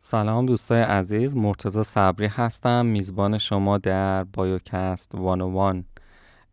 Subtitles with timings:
[0.00, 5.84] سلام دوستای عزیز مرتضی صبری هستم میزبان شما در بایوکست وان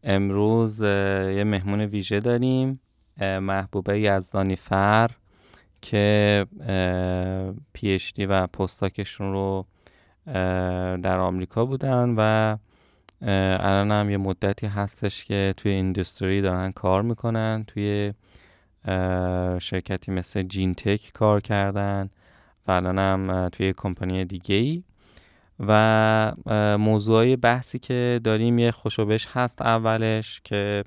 [0.03, 2.79] امروز یه مهمون ویژه داریم
[3.21, 5.11] محبوبه یزدانی فر
[5.81, 6.45] که
[7.73, 9.65] پی و پستاکشون رو
[10.97, 12.57] در آمریکا بودن و
[13.59, 18.13] الان هم یه مدتی هستش که توی ایندستری دارن کار می‌کنن توی
[19.59, 22.09] شرکتی مثل جین تک کار کردن.
[22.67, 24.83] و الان هم توی کمپانی دیگه ای
[25.59, 26.33] و
[26.79, 30.83] موضوعی بحثی که داریم یه خوشوبش هست اولش که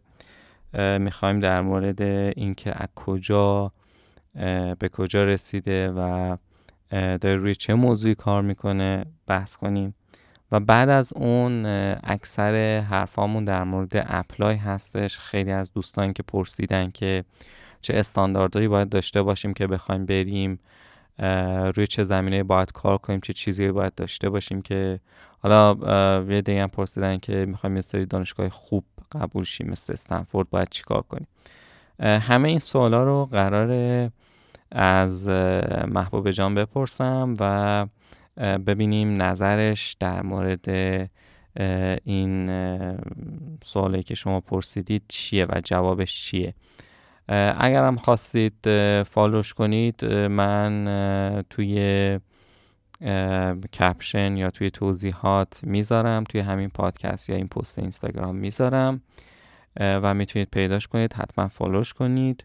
[0.99, 2.03] می‌خوایم در مورد
[2.37, 3.73] اینکه از کجا
[4.79, 6.37] به کجا رسیده و
[6.91, 9.95] داره روی چه موضوعی کار می‌کنه بحث کنیم.
[10.53, 11.67] و بعد از اون
[12.05, 15.19] اکثر حرفامون در مورد اپلای هستش.
[15.19, 17.25] خیلی از دوستان که پرسیدن که
[17.81, 20.59] چه استانداردهایی باید داشته باشیم که بخوایم بریم.
[21.75, 25.01] روی چه زمینه باید کار کنیم چه چیزی باید داشته باشیم که
[25.39, 25.77] حالا
[26.29, 30.69] یه دیگه هم پرسیدن که می‌خوایم یه سری دانشگاه خوب قبول شیم مثل استنفورد باید
[30.71, 31.27] چیکار کنیم؟
[32.01, 34.11] همه این سوالا رو قرار
[34.73, 35.29] از
[35.89, 37.87] محبوب جان بپرسم و
[38.59, 40.69] ببینیم نظرش در مورد
[42.05, 42.51] این
[43.63, 46.55] سوالی که شما پرسیدید چیه و جوابش چیه.
[47.59, 48.55] اگر هم خواستید
[49.03, 52.21] فالوش کنید من توی
[53.81, 59.03] کپشن یا توی توضیحات می‌ذارم توی همین پادکست یا این پست اینستاگرام می‌ذارم
[59.81, 62.45] و می‌تونید پیداش کنید حتما فالوش کنید.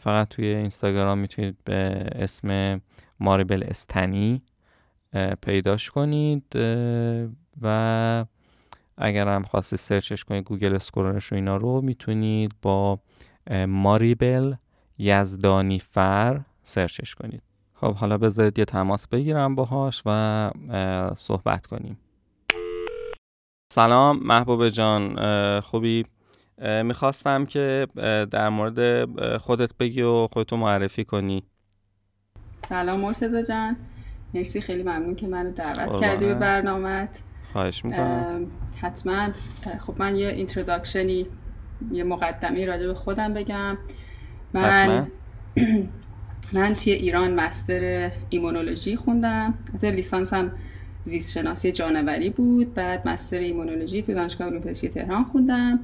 [0.00, 2.80] فقط توی اینستاگرام می‌تونید به اسم
[3.20, 4.42] ماریبل استنی
[5.42, 6.44] پیداش کنید
[7.62, 8.24] و
[8.96, 13.00] اگر هم خواستید search ش کنید Google Scholar ش و اینا رو می‌تونید با
[13.68, 14.54] ماریبل
[14.98, 17.42] یزدانی فر search ش کنید.
[17.74, 20.50] خب حالا بذارید یه تماس بگیرم باهاش و
[21.16, 21.98] صحبت کنیم.
[23.72, 25.16] سلام ماریبل جان.
[25.60, 26.04] خوبی؟
[26.84, 27.86] می‌خواستم که
[28.30, 29.04] در مورد
[29.38, 31.42] خودت بگی و خودتو معرفی کنی.
[32.68, 33.76] سلام مرتضی جان.
[34.34, 37.22] مرسی خیلی ممنون که منو دعوت کردی به برنامهت.
[37.52, 38.46] خواهش می‌کنم.
[38.76, 39.28] حتما.
[39.86, 41.26] خب من یه introduction ی
[41.92, 43.78] یه مقدمه راجع به خودم بگم.
[44.52, 45.06] من
[46.52, 49.54] من توی ایران master ایمونولوژی خوندم.
[49.74, 50.52] از لیسانسم
[51.04, 52.74] زیست شناسی جانوری بود.
[52.74, 55.80] بعد master ایمونولوژی تو دانشگاه علوم پزشکی تهران خوندم.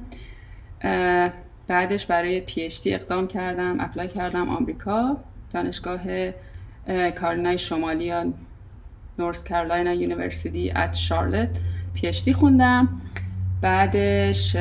[1.67, 3.77] بعدش برای PhD اقدام کردم.
[3.79, 5.17] apply کردم آمریکا.
[5.53, 6.01] دانشگاه
[7.15, 8.33] کارولینای شمالی یا
[9.19, 11.49] North Carolina University at Charlotte
[11.93, 13.01] PhD خوندم.
[13.61, 14.55] بعدش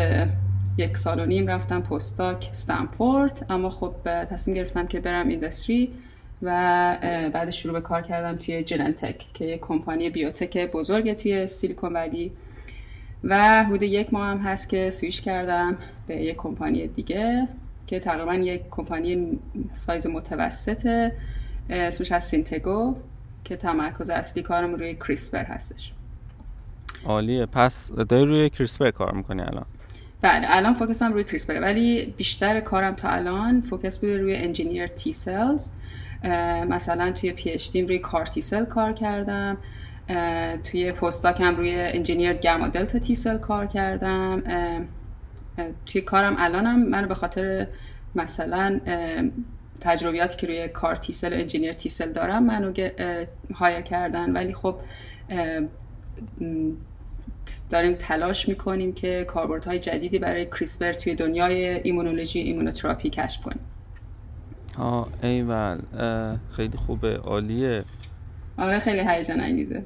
[0.76, 5.91] یک سال و نیم رفتم postdoc استنفورد اما خب تصمیم گرفتم که برم industry
[6.42, 6.48] و
[7.32, 12.32] بعد شروع به کار کردم توی Genentech که یک کمپانی biotech بزرگه توی Silicon Valley.
[13.24, 15.76] و حدود یک ماه هم هست که سویش کردم
[16.06, 17.48] به یک کمپانی دیگه
[17.86, 19.38] که تقریبا یک کمپانی
[19.74, 21.12] سایز متوسطه
[21.70, 22.97] اسمش از Synthego
[23.44, 25.92] که تمرکز اصلی کارم روی CRISPR هستش.
[27.04, 27.46] عالیه.
[27.46, 29.66] پس داری روی CRISPR کار می‌کنی الان؟
[30.24, 34.86] بله الان focus م روی CRISPR ولی بیشتر کارم تا الان focus بوده روی engineer
[34.86, 35.70] T cells
[36.68, 39.58] مثلا توی PhD روی کار T cell کار کردم.
[40.64, 44.42] توی postdoc م روی engineer gamma delta T cell کار کردم.
[45.86, 47.66] توی کارم الانم من به خاطر
[48.14, 48.80] مثلا
[49.80, 52.72] تجربیاتی که روی کار T cell و engineer T cell دارم منو
[53.54, 54.30] hire کردن.
[54.30, 54.76] ولی خب
[57.71, 63.60] داریم تلاش می‌کنیم که کاربردهای جدیدی برای CRISPR توی دنیای ایمونولوژی ایمونوتراپی کشف کنیم.
[64.78, 65.78] آه ایول
[66.53, 67.84] خیلی خوبه عالیه.
[68.59, 69.82] آره خیلی هیجان انگیزه.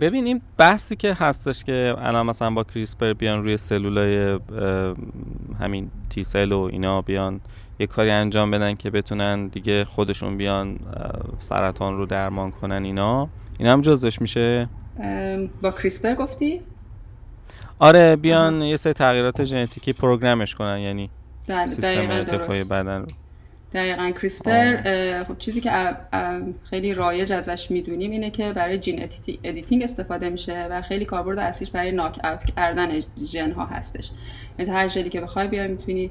[0.00, 4.38] ببینیم بحثی که هستش که الان مثلا با کریسپر بیان روی سلولای
[5.60, 7.40] همین تی سل و اینا بیان
[7.78, 10.78] یه کاری انجام بدن که بتونن دیگه خودشون بیان
[11.38, 13.28] سرطان رو درمان کنن اینا.
[13.58, 14.68] این هم جزش میشه؟
[15.62, 16.60] با کریسپر گفتی؟
[17.78, 21.10] آره بیان یه سری تغییرات ژنتیکی پروگرامش کنن یعنی
[21.40, 23.00] سیستم دفاعی بدن.
[23.00, 23.06] رو
[23.72, 24.76] دقیقا کریسپر
[25.24, 25.96] خب چیزی که
[26.70, 29.08] خیلی رایج ازش می‌دونیم اینه که برای gene
[29.44, 34.10] editing استفاده میشه و خیلی کاربرد اصلیش برای knock out کردن ژن ها هستش.
[34.58, 36.10] یعنی هر ژنی که بخوای بیای می‌تونی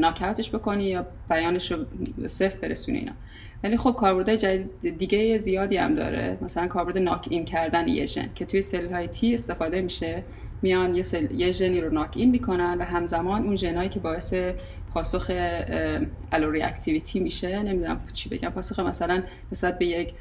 [0.00, 1.84] knock out ش بکنی یا بیانش رو
[2.26, 3.12] صفر برسونی اینا.
[3.64, 6.38] ولی خب کاربردهای جدید دیگه زیادی هم داره.
[6.42, 10.22] مثلا کاربرد knock in کردن یه ژن که توی cell های T استفاده میشه.
[10.62, 11.30] میان یه, cell...
[11.30, 14.34] یه ژنی رو knock in می‌کنن و همزمان اون ژنایی که باعث
[14.94, 15.30] پاسخ
[16.32, 17.62] alloreactivity میشه.
[17.62, 18.50] نمی‌دونم چی بگم.
[18.50, 19.22] پاسخ مثلا
[19.52, 20.14] نسبت به یک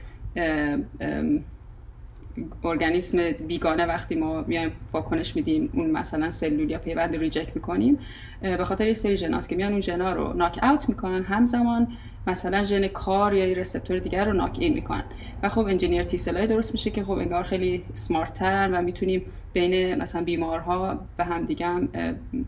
[2.64, 8.00] ارگانیسم بیگانه وقتی ما میایم واکنش میدیم اون مثلا سلول یا پیوند reject می‌کنیم
[8.42, 11.88] به خاطر یه سری ژناست که میان اون ژنا رو knock out می‌کنن همزمان
[12.28, 15.04] مثلا ژن CAR یا receptor دیگر رو knock in می‌کنن.
[15.44, 19.22] و خب engineered T درست میشه که خب انگار خیلی smart ترن و می‌تونیم
[19.54, 21.90] بین مثلا بیمارها به هم دیگه هم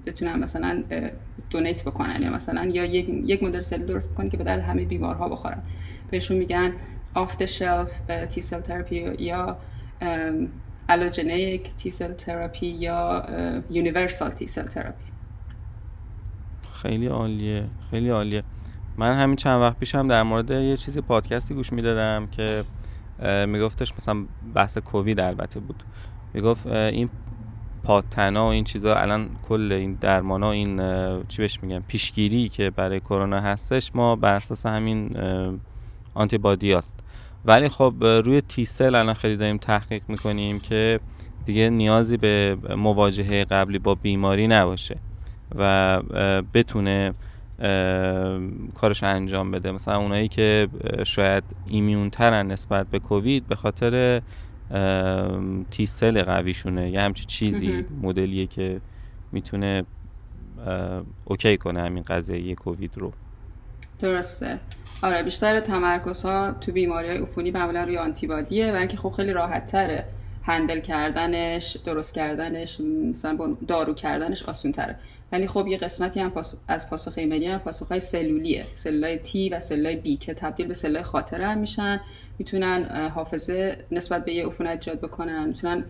[0.06, 0.84] بتونن مثلا
[1.50, 4.86] donate بکنن یا مثلا یا یک, یک مدل cell درست بکنن که به درد همه
[4.86, 5.64] بیمارها بخورن.
[6.12, 6.74] بهشون میگن
[7.14, 7.90] off shelf
[8.30, 8.62] T cell
[9.20, 9.58] یا
[10.90, 13.26] allogeneic T cell therapy یا
[13.70, 15.06] universal T cell therapy
[16.82, 18.44] خیلی عالیه خیلی عالیه.
[18.98, 22.64] من همین چند وقت پیشم در مورد یه چیزی پادکستی گوش می‌دادم که
[23.48, 25.84] میگفتش مثلا بحث کووید البته بود.
[26.34, 27.10] می‌گفت این
[27.84, 30.78] پادتنا و این چیزا الان کل این درمان ها این
[31.28, 35.18] چی بهش میگن پیشگیری که برای کرونا هستش ما بر اساس همین
[36.14, 37.00] آنتی بادی است
[37.46, 41.00] ولی خب روی تی سل الان خیلی داریم تحقیق می‌کنیم که
[41.46, 44.98] دیگه نیازی به مواجهه قبلی با بیماری نباشه
[45.56, 46.02] و
[46.54, 47.14] بتونه
[48.76, 49.72] کارش انجام بده.
[49.72, 50.68] مثلا اونایی که
[51.04, 54.22] شاید ایمیون ترن نسبت به کووید به خاطر
[55.72, 56.90] تی سل قویشونه.
[56.90, 58.82] یه همچی چیزی مدلیه که
[59.32, 59.84] می‌تونه
[61.26, 63.14] اوکی کنه همین قضیه کووید رو.
[64.00, 64.60] درسته.
[65.04, 69.34] آره بیشتر تمرکز ها تو بیماری های عفونی معمولا روی آنتیبادیه و اینکه خب خیلی
[69.34, 70.06] راحت تره
[70.44, 74.96] هندل کردنش درست کردنش مثلا دارو کردنش آسون تره
[75.32, 76.32] ولی خب یه قسمتی هم
[76.68, 78.66] از پاسخ ایمنی هم پاسخ سلولیه.
[78.76, 82.02] سلولای تی و سلولای بی که تبدیل به سلولای خاطره هم میشن.
[82.40, 85.48] می‌تونن حافظه نسبت به یه عفونت ایجاد بکنن.
[85.48, 85.84] می‌تونن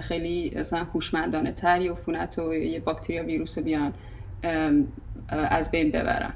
[0.00, 3.94] خیلی مثلا هوشمندانه تر یه عفونت و یه باکتریا ویروس رو بیان
[5.28, 6.32] از بین ببرن.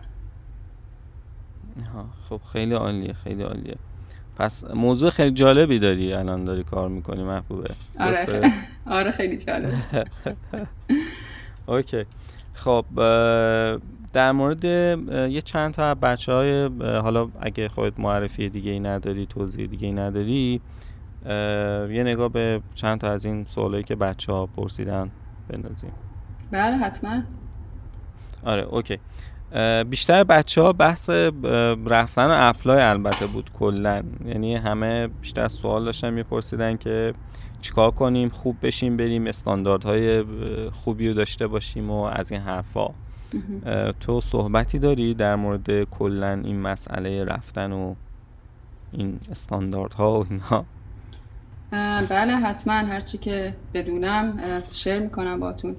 [2.29, 3.77] خب خیلی عالیه خیلی عالیه.
[4.37, 7.71] پس موضوع خیلی جالبی داری الان داری کار می‌کنی محبوبه.
[8.01, 8.53] آره.
[8.87, 9.71] آره خیلی جالب.
[11.67, 12.05] اوکی.
[12.55, 12.85] خب
[14.13, 19.67] در مورد یه چند تا بچه های حالا اگه خودت معرفی دیگه ای نداری توضیح
[19.67, 20.61] دیگه ای نداری
[21.95, 25.11] یه نگاه به چند تا از این سوالایی که بچه ها پرسیدن
[25.49, 25.93] بندازیم.
[26.51, 27.23] بله حتما.
[28.45, 28.99] آره اوکی.
[29.91, 31.11] بیشتر بچه ها بحث
[31.87, 34.03] رفتن و اپلای البته بود کلا.
[34.27, 37.15] یعنی همه بیشتر سوال داشتن میپرسیدن که
[37.61, 40.25] چیکار کنیم خوب بشیم بریم استانداردهای
[40.71, 42.91] خوبی رو داشته باشیم و از این حرفا.
[44.01, 47.95] تو صحبتی داری در مورد کلا این مسئله رفتن و
[48.93, 50.65] این استانداردها و اینها؟
[52.09, 52.73] بله حتما.
[52.73, 54.39] هرچی که بدونم
[54.73, 55.77] share می‌کنم باتون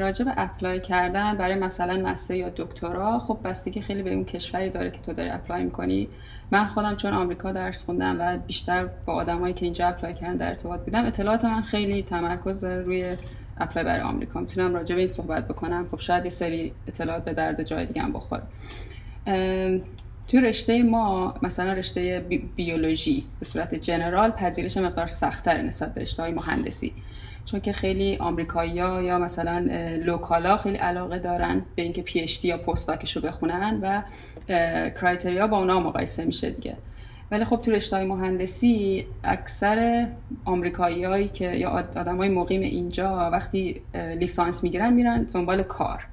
[0.00, 4.70] راجع به apply کردن برای مثلا master یا دکترا خب بستگی خیلی به اون کشوری
[4.70, 6.08] داره که تو داری apply می‌کنی.
[6.50, 10.48] من خودم چون آمریکا درس خوندم و بیشتر با آدمایی که اینجا apply کردن در
[10.48, 13.16] ارتباط بودم اطلاعات من خیلی تمرکز داره روی
[13.58, 14.40] apply برای آمریکا.
[14.40, 15.86] می‌تونم راجع به این صحبت بکنم.
[15.90, 18.42] خب شاید یه سری اطلاعات به درد جای دیگه هم بخوره.
[20.28, 22.24] توی رشته ما مثلا رشته
[22.56, 26.92] بیولوژی به صورت جنرال پذیرش مقدار سختتر نسبت به رشته های مهندسی.
[27.46, 29.58] چون که خیلی آمریکایی‌ها یا مثلا
[30.04, 34.02] لوکالا خیلی علاقه دارن به اینکه پی اچ یا پستاکش رو بخونن و
[34.90, 36.76] کرایتریا با اونا مقایسه میشه دیگه.
[37.30, 40.08] ولی خب تو رشته مهندسی اکثر
[40.44, 46.06] آمریکاییایی که یا آدمای مقیم اینجا وقتی لیسانس می‌گیرن میرن دنبال کار.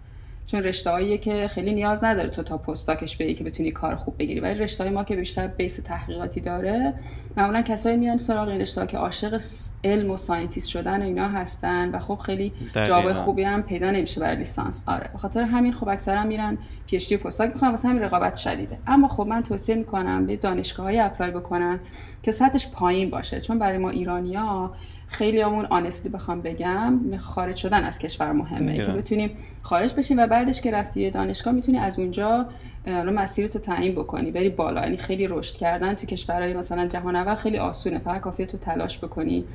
[0.48, 4.18] چون رشته که خیلی نیاز نداره تو تا postdoc ش بری که بتونی کار خوب
[4.20, 4.40] بگیری.
[4.40, 6.94] ولی رشته ما که بیشتر base تحقیقاتی داره
[7.38, 9.42] معمولا کسایی میان سراغ این رشته که عاشق
[9.84, 14.22] علم و scientist شدن و اینا هستن و خب خیلی job خوبی هم پیدا نمیشه
[14.22, 14.84] برای لیسانس.
[14.88, 18.78] آره به خاطر همین خب اکثرا میرن PhD postdoc می‌خوان واسه همین رقابت شدیده.
[18.88, 21.80] اما خب من توصیه می‌کنم به دانشگاه‌های apply بکنن
[22.24, 23.42] که سطحش پایین باشه.
[23.42, 24.74] چون برای ما ایرانیا
[25.14, 29.30] خیلی همون honestly بخوام بگم خارج شدن از کشور مهمه که بتونیم
[29.62, 32.46] خارج بشیم و بعدش که رفتی دانشگاه می‌تونی از اونجا
[32.86, 34.82] رو مسیر تو تعیین بکنی بری بالا.
[34.82, 38.00] یعنی خیلی رشد کردن تو کشورهای مثلا جهان اول خیلی آسونه.
[38.00, 39.46] فقط کافیه تو تلاش بکنی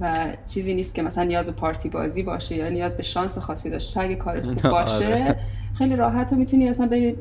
[0.00, 3.70] و چیزی نیست که مثلا نیاز به پارتی بازی باشه یا نیاز به شانس خاصی
[3.70, 5.36] داشته تو اگه کارت خوب باشه آره.
[5.78, 7.16] خیلی راحت تو می‌تونی اصلا بری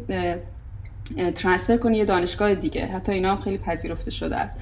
[1.35, 2.85] ترانسفر کنی یه دانشگاه دیگه.
[2.85, 4.59] حتی اینا هم خیلی پذیرفته شده است.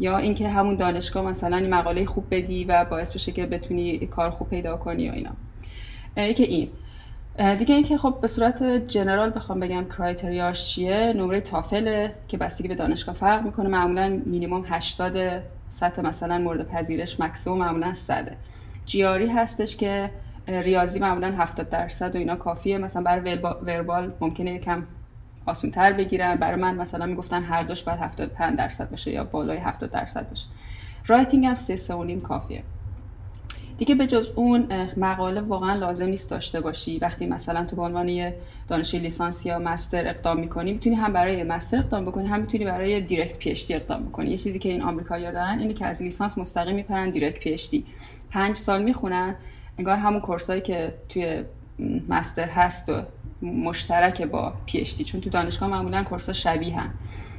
[0.00, 4.30] یا اینکه همون دانشگاه مثلا این مقاله خوب بدی و باعث بشه که بتونی کار
[4.30, 5.30] خوب پیدا کنی و اینا.
[6.16, 6.68] یکی این.
[7.58, 12.68] دیگه اینکه خب به صورت general بخوام بگم criteria ش چیه؟ نمره تافل که بستگی
[12.68, 13.68] به دانشگاه فرق می‌کنه.
[13.68, 18.30] معمولا مینیمم 80 سطح مثلا مورد پذیرش مکسیمم معمولا 100
[18.86, 20.10] GRE هستش که
[20.48, 22.78] ریاضی معمولا 70 درصد و اینا کافیه.
[22.78, 24.82] مثلا برای verbal ممکنه یکم
[25.54, 26.34] تر بگیرن.
[26.34, 30.46] برای من مثلا می‌گفتن هر دوش باید 75 درصد باشه یا بالای 70 درصد باشه.
[31.06, 32.62] writing هم سه سه و نیم کافیه.
[33.78, 36.98] دیگه به جز اون مقاله واقعا لازم نیست داشته باشی.
[36.98, 38.32] وقتی مثلا تو به عنوان
[38.68, 43.00] دانشجوی لیسانس یا master اقدام می‌کنی می‌تونی هم برای master اقدام بکنی هم می‌تونی برای
[43.00, 44.30] direct PhD اقدام بکنی.
[44.30, 47.84] یه چیزی که این آمریکایی‌ها دارن اینه که از لیسانس مستقیم میپرن direct PhD
[48.30, 49.34] پنج سال می‌خونن
[49.78, 51.44] انگار همون course ایی که توی
[52.08, 53.02] master هست و
[53.42, 56.90] مشترک با PhD چون تو دانشگاه معمولا course ا شبیه هم.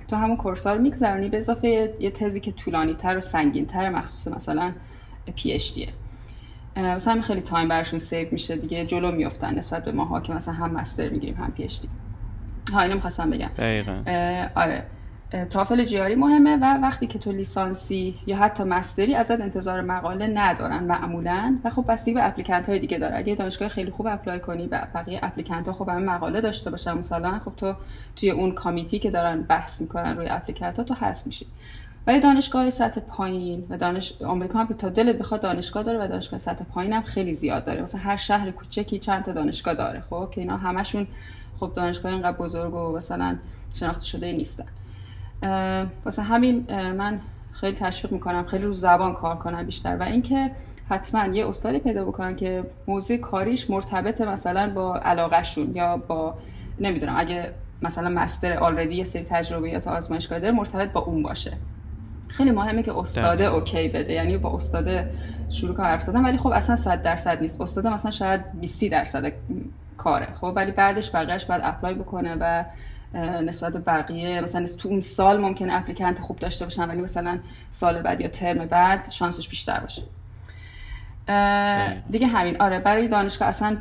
[0.07, 3.65] تو همون course ا رو میگذرونی به اضافه یه تزی که طولانی تر و سنگین
[3.65, 4.73] تر مخصوص مثلا
[5.35, 5.87] PhD ه
[6.77, 10.71] مثلا خیلی time برشون save میشه دیگه جلو میفتن نسبت به ماها که مثلا هم
[10.71, 11.89] master می‌گیریم هم PhD
[12.73, 14.03] ها اینو می‌خواستم بگم دقیقا.
[14.55, 14.85] آره
[15.49, 20.27] تافل GRE مهمه و وقتی که تو لیسانسی یا حتی master ی ازت انتظار مقاله
[20.27, 23.17] ندارن معمولا و خب بستگی به applicant های دیگه داره.
[23.17, 27.39] اگه دانشگاه خیلی خوب apply کنی و بقیه applicant ها همه مقاله داشته باشن مثلا
[27.39, 27.73] خب تو
[28.15, 31.45] توی اون committee که دارن بحث می‌کنن روی applicant ها تو هست میشی.
[32.07, 36.07] ولی دانشگاه سطح پایین و دانش آمریکا هم که تا دلت بخواد دانشگاه داره و
[36.07, 37.81] دانشگاه سطح پایین هم خیلی زیاد داره.
[37.81, 41.07] مثلا هر شهر کوچکی چند تا دانشگاه داره خب؟ که اینا همشون
[41.59, 43.37] خب دانشگاه اینقدر بزرگ و مثلا
[43.73, 44.65] شناخته شده نیستن.
[46.05, 47.19] واسه همین من
[47.51, 49.97] خیلی تشویق می‌کنم خیلی رو زبان کار کنم بیشتر.
[49.97, 50.51] و اینکه
[50.89, 56.37] حتما یه استادی پیدا بکنن که موضوع کاریش مرتبط مثلا با علاقهشون یا با
[56.79, 61.53] نمی‌دونم اگه مثلا master already یه سری تجربیات آزمایشگاه داره مرتبط با اون باشه.
[62.27, 65.11] خیلی مهمه که استاده okay بده یعنی با استاده
[65.49, 67.61] شروع کنم حرف زدن ولی خب اصلا 100 درصد نیست.
[67.61, 69.31] استاده مثلا شاید 20 درصد
[69.99, 70.33] کاره.
[70.33, 72.63] خب ولی بعدش بقیهش باید apply بکنه و
[73.41, 77.39] نسبت به بقیه مثلا تو اون سال ممکنه applicant خوب داشته باشن ولی مثلا
[77.71, 80.01] سال بعد یا ترم بعد شانسش بیشتر باشه.
[82.09, 82.61] دیگه همین.
[82.61, 83.77] آره برای دانشگاه اصلا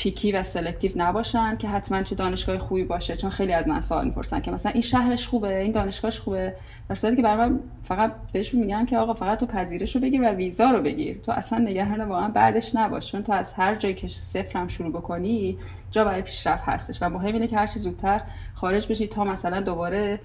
[0.00, 4.04] picky و selective نباشن که حتما چه دانشگاه خوبی باشه چون خیلی از من سوال
[4.04, 6.54] می‌پرسن که مثلا این شهرش خوبه این دانشگاهش خوبه؟
[6.88, 7.50] در صورتی که برای
[7.82, 11.18] فقط بهشون میگم که آقا فقط تو پذیرش رو بگیر و ویزا رو بگیر.
[11.18, 14.92] تو اصلا نگران واقعا بعدش نباش چون تو از هر جایی که صفر هم شروع
[14.92, 15.58] بکنی
[15.90, 16.98] جا برای پیشرفت هستش.
[17.02, 18.20] و مهم اینه که هر چی زودتر
[18.54, 20.20] خارج بشی تا مثلا دوباره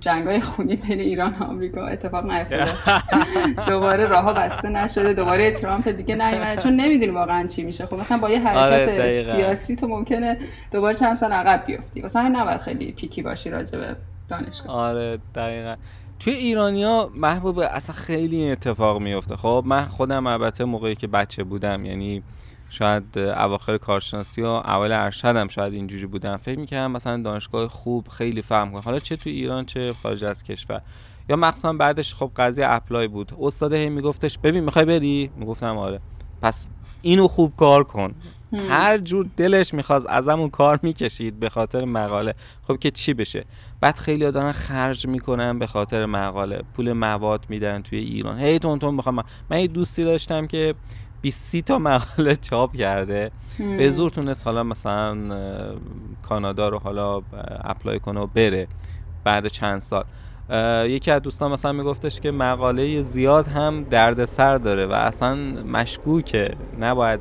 [0.00, 2.72] جنگای خونی بین ایران و آمریکا اتفاق نیفتاده.
[3.70, 6.62] دوباره راهها بسته نشده دوباره ترامپ دیگه نیومده.
[6.62, 7.86] چون نمی‌دونی واقعا چی میشه.
[7.86, 10.38] خب مثلا با یه حرکت آره سیاسی تو ممکنه
[10.72, 12.02] دوباره چند سال عقب بیفتی.
[12.02, 13.96] مثلا نباید خیلی پیکی باشی راجع به
[14.28, 14.76] دانشگاه.
[14.76, 15.76] آره دقیقا.
[16.20, 21.84] توی ایرانیا محبوب اصلا خیلی اتفاق میفته خب من خودم البته موقعی که بچه بودم
[21.84, 22.22] یعنی
[22.70, 28.42] شاید اواخر کارشناسی و اول ارشدم شاید اینجوری بودم فکر می‌کردم مثلا دانشگاه خوب خیلی
[28.42, 30.82] فهم کنم حالا چه تو ایران چه خارج از کشور.
[31.28, 33.32] یا مخصوصا بعدش خب قضیه اپلای بود.
[33.40, 36.00] استاد هی میگفتش ببین می‌خوای بری؟ می‌گفتم آره.
[36.42, 36.68] پس
[37.02, 38.14] اینو خوب کار کن.
[38.52, 42.34] هر جور دلش می‌خواست ازمون کار می‌کشید به خاطر مقاله.
[42.68, 43.44] خب که چی بشه؟
[43.80, 46.62] بعد خیلی دارن خرج می‌کنن به خاطر مقاله.
[46.74, 48.38] پول مواد میدن توی ایران.
[48.38, 49.24] هی تون تون می‌خوام.
[49.50, 50.74] من یه دوستی داشتم که
[51.22, 53.30] 20 تا مقاله چاپ کرده.
[53.58, 55.16] به زور تونست حالا مثلا
[56.22, 57.22] کانادا رو حالا
[57.64, 58.68] اپلای کنه و بره
[59.24, 60.04] بعد چند سال.
[60.88, 66.50] یکی از دوستان مثلا میگفتش که مقاله زیاد هم دردسر داره و اصلا مشکوکه.
[66.80, 67.20] نباید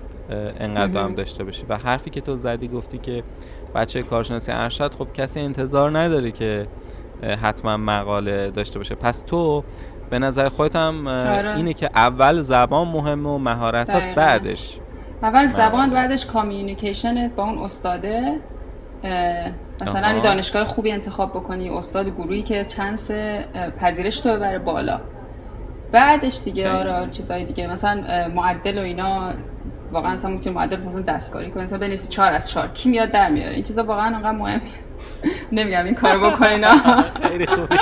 [0.60, 1.16] انقدر هم.
[1.16, 3.24] داشته باشه و حرفی که تو زدی گفتی که
[3.76, 6.68] بچه کارشناسی ارشد خب کسی انتظار نداره که
[7.42, 8.96] حتما مقاله داشته باشه.
[8.96, 9.64] پس تو
[10.10, 11.56] به نظر خودت هم آره.
[11.56, 14.78] اینه که اول زبان مهمه و مهارتات بعدش.
[15.24, 18.40] اول زبان بعدش کامیونیکیشنت با اون استاده.
[19.82, 23.12] مثلا دانشگاه خوبی انتخاب بکنی استاد گروهی که چانس
[23.78, 25.02] پذیرش تو ببره بالا.
[25.92, 27.68] بعدش دیگه آره چیزای دیگه.
[27.68, 29.32] مثلا معدل و اینا
[29.92, 31.64] واقعا مثلا می‌تونی معدل مثلا دستکاری کنی.
[31.64, 34.62] مثلا بنویسی 4 از 4 کی میاد در میاره؟ این چیزا واقعا انقدر مهم
[35.52, 36.66] نمیگم این کارو بکنین
[37.30, 37.80] خیلی خوبه.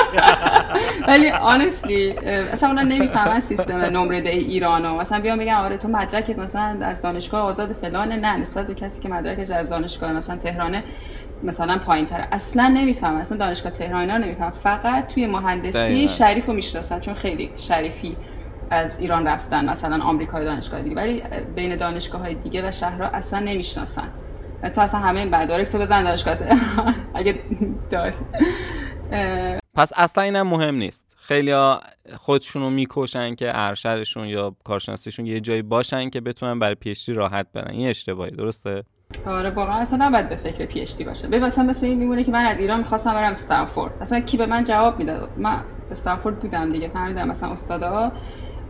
[1.08, 2.12] ولی آنستلی
[2.54, 4.98] اصلا اونا نمی‌فهمن سیستم نمره ده ایرانو.
[4.98, 9.02] مثلا بیان بگن آره تو مدرکت مثلا از دانشگاه آزاد فلانه نه نسبت به کسی
[9.02, 10.84] که مدرکش از دانشگاه مثلا تهرانه
[11.44, 16.54] مثلا پایین تره اصلا نمیفهم اصلا دانشگاه تهران اینا نمیفهم فقط توی مهندسی شریف رو
[16.54, 18.16] می‌شناسن چون خیلی شریفی
[18.70, 20.96] از ایران رفتن مثلا آمریکای دانشگاه دیگه.
[20.96, 21.24] ولی
[21.56, 24.08] بین دانشگاه های دیگه و شهرها اصلا نمی‌شناسن.
[24.70, 26.38] تو اصلا همه این بعد تو بزن دانشگاه
[27.16, 27.40] اگه
[27.90, 28.14] داری
[29.76, 31.16] پس اصلا اینم مهم نیست.
[31.18, 31.54] خیلی
[32.18, 37.72] خودشونو می‌کشن که ارشدشون یا کارشناسیشون یه جایی باشن که بتونن برای پیشتی راحت برن.
[37.72, 38.84] این اشتباهی درسته؟
[39.26, 41.28] آره واقعا اصلا نباید به فکر پی اچ دی باشه.
[41.28, 44.46] ببین مثلا مثل این میمونه که من از ایران می‌خواستم برم استنفورد اصلا کی به
[44.46, 48.12] من جواب می‌داد؟ من استنفورد بودم دیگه فهمیدم مثلا استادا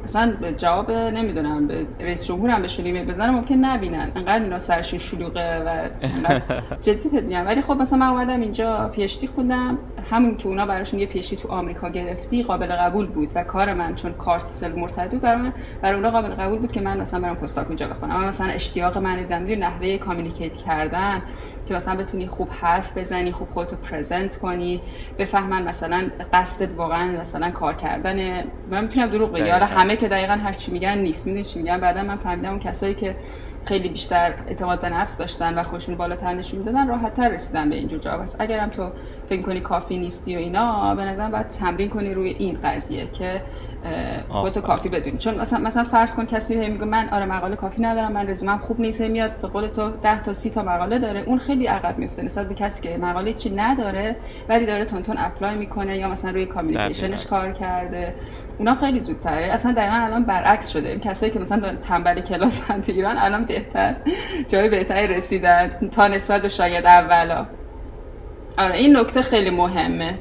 [0.03, 4.11] اصلا جواب نمی‌دونم به رئیس جمهور هم بهشون ایمیل بزنم ممکن نبینن.
[4.15, 5.89] انقدر اینا سرشون شلوغه و
[6.85, 7.45] جدی میگم.
[7.45, 9.77] ولی خب مثلا من اومدم اینجا پیشتی خوندم.
[10.11, 13.95] همون که اونا براشون یه پیشتی تو آمریکا گرفتی قابل قبول بود و کار من
[13.95, 17.35] چون کارت سل مرتد برای من برای اونا قابل قبول بود که من مثلا برم
[17.35, 18.15] postdoc اونجا بخونم.
[18.15, 21.21] اما مثلا اشتیاق من دیدم نحوه communicate کردن.
[21.65, 24.81] که مثلا بتونی خوب حرف بزنی خوب خودتو present کنی
[25.19, 29.53] بفهمن مثلا قصدت واقعا مثلا کار کردن من می‌تونم دروغ بگم.
[29.53, 31.27] همه که دقیقا هر چی میگن نیست.
[31.27, 33.15] می‌دونی چی میگن بعدا من فهمیدم اون کسایی که
[33.65, 37.75] خیلی بیشتر اعتماد به نفس داشتن و خودشون بالاتر نشون می‌دادن راحت تر رسیدن به
[37.75, 38.89] اینجور جا اگرم تو
[39.29, 43.41] فکر کنی کافی نیستی و اینا به نظرم باید تمرین کنی روی این قضیه که
[44.29, 45.17] خودتو کافی بدونی.
[45.17, 48.79] چون مثلا مثلا فرض کن کسی میگه من آره مقاله کافی ندارم من رزومم خوب
[48.79, 51.19] نیست میاد به قول تو 10 تا 30 تا مقاله داره.
[51.19, 54.15] اون خیلی عقب میفته نسبت به کسی که مقاله چی نداره
[54.49, 58.15] ولی داره تند تند apply می‌کنه یا مثلا روی communication ش کار کرده.
[58.57, 59.43] اونا خیلی زودتره.
[59.43, 60.89] اصلا دقیقا الان برعکس شده.
[60.89, 63.95] این کسایی که مثلا تنبل کلاس ایران الان بهتر
[64.47, 67.45] جای بهتری رسیدن تا نسبت به شاید اولا.
[68.57, 70.13] آره این نکته خیلی مهمه.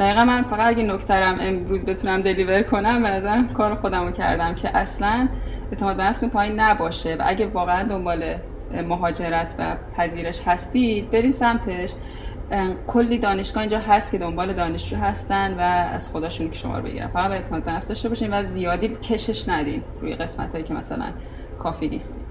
[0.00, 4.54] دقیقا من فقط اگه نکترم امروز بتونم دلیور کنم به نظرم کار خودم رو کردم
[4.54, 5.28] که اصلا
[5.70, 8.34] اعتماد به نفستون پایین نباشه و اگه واقعا دنبال
[8.88, 11.92] مهاجرت و پذیرش هستید برین سمتش.
[12.86, 17.08] کلی دانشگاه اینجا هست که دنبال دانشجو هستن و از خداشون که شما رو بگیرن.
[17.08, 21.06] فقط اعتماد به نفس داشته باشین و زیادی کشش ندین روی قسمت هایی که مثلا
[21.58, 22.22] کافی نیستین.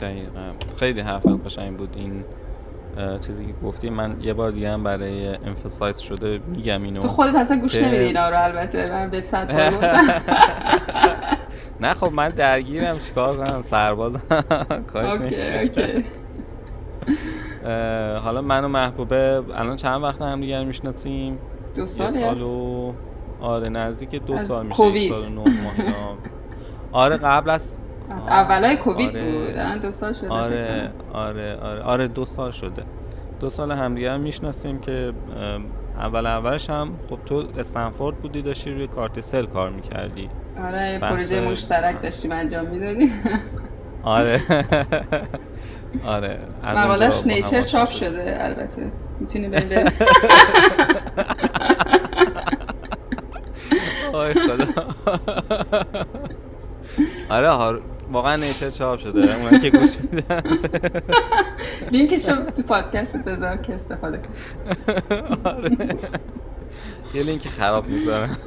[0.00, 0.52] دقیقا.
[0.76, 1.94] خیلی حرف قشنگ بود.
[1.96, 2.24] این
[3.26, 7.00] چیزی که گفتی من یه بار دیگه هم برای امفسایز شده میگم اینو.
[7.00, 9.52] تو خودت اصلا گوش نمیدی اینا رو البته من به صد
[11.80, 14.22] نه خب من درگیرم چیکار کنم؟ سربازم
[14.92, 16.04] کارش نمیشه.
[18.24, 21.38] حالا من و محبوبه الان چند وقت هم دیگر می‌شناسیم؟
[21.74, 22.92] دو سال سال و
[23.40, 26.16] آره نزدیک دو سال میشه سال و نه ماه.
[27.04, 27.76] آره قبل از
[28.10, 29.72] از اولای کووید آره.
[29.72, 30.28] بود دو سال شده.
[30.28, 32.82] آره آره آره آره دو سال شده.
[33.40, 35.12] دو سال همدیگه هم می‌شناسیم که
[35.98, 40.28] اول اولش هم خب تو استنفورد بودی داشتی روی کارت سل کار می‌کردی.
[40.68, 43.12] آره پروژه مشترک داشتیم انجام می‌دادی
[44.02, 44.40] آره.
[46.06, 48.92] آره مقالش نیچر چاپ شده البته.
[49.20, 49.86] می‌تونی بریم
[54.12, 54.64] آی خدا.
[57.30, 57.48] آره
[58.12, 59.36] واقعا Nature چاپ شده.
[59.36, 60.42] اون که گوش میدن.
[61.92, 64.28] لینکشو تو پادکست بذار که استفاده کن
[65.44, 65.70] آره.
[67.14, 68.36] یه لینک خراب می‌ذارم.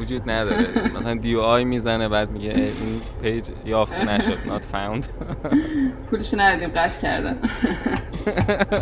[0.00, 0.92] وجود نداره.
[0.96, 5.06] مثلا DOI می‌زنه بعد میگه این page یافت نشد not found.
[6.10, 7.38] پولشو ندادیم قطع کردن.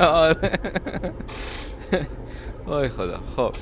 [0.01, 0.51] آره.
[2.67, 3.21] آی خدا.
[3.37, 3.53] خب.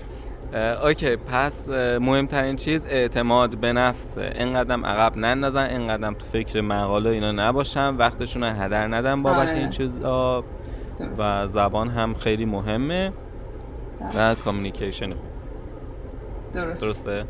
[0.54, 1.68] OK پس
[2.00, 7.94] مهمترین چیز اعتماد به نفسه اینقدرم عقب نندازن اینقدرم تو فکر مقاله اینا نباشن.
[7.94, 9.58] وقتشون هدر ندن بابت آره.
[9.58, 10.44] این چیزا
[11.18, 13.12] و زبان هم خیلی مهمه.
[14.16, 15.18] و communication خوب.
[16.52, 16.82] درست.
[16.82, 17.24] درسته؟